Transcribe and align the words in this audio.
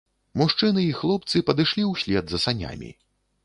Мужчыны 0.41 0.85
і 0.85 0.95
хлопцы 1.01 1.43
падышлі 1.51 1.87
ўслед 1.93 2.25
за 2.33 2.43
санямі. 2.49 2.95